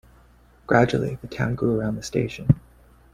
Gradually, 0.65 1.19
the 1.21 1.27
town 1.27 1.53
grew 1.53 1.79
around 1.79 1.93
the 1.95 2.01
station. 2.01 2.59